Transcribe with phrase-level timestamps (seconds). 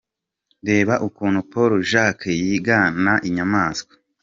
[0.67, 3.93] Reba ukuntu Paul Jacques yigana inyamaswa:.